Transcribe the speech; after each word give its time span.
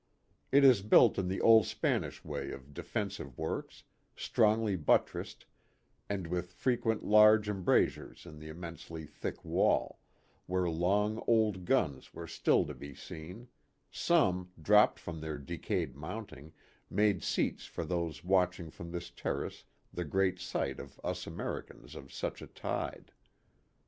It 0.51 0.63
is 0.63 0.81
built 0.81 1.19
in 1.19 1.27
the 1.27 1.39
old 1.41 1.67
Spanish 1.67 2.25
way 2.25 2.49
of 2.49 2.73
defensive 2.73 3.37
works, 3.37 3.83
strongly 4.15 4.75
buttressed, 4.75 5.45
and 6.09 6.25
with 6.25 6.53
frequent 6.53 7.03
large 7.05 7.47
embrasures 7.47 8.25
in 8.25 8.39
the 8.39 8.47
immensely 8.49 9.05
thick 9.05 9.45
wall, 9.45 9.99
where 10.47 10.67
long 10.67 11.23
old 11.27 11.65
guns 11.65 12.15
were 12.15 12.25
still 12.25 12.65
to 12.65 12.73
be 12.73 12.95
seen; 12.95 13.47
some, 13.91 14.49
dropped 14.59 14.97
from 14.97 15.21
their 15.21 15.37
decayed 15.37 15.95
mounting, 15.95 16.51
made 16.89 17.21
seats 17.21 17.67
for 17.67 17.85
those 17.85 18.23
watching 18.23 18.71
from 18.71 18.89
this 18.89 19.11
terrace 19.11 19.65
the 19.93 20.03
great 20.03 20.39
sight 20.39 20.77
to 20.77 20.89
us 21.03 21.27
Americans 21.27 21.93
of 21.93 22.11
such 22.11 22.41
a 22.41 22.47
tide. 22.47 23.11